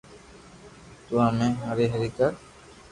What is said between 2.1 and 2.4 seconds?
ڪر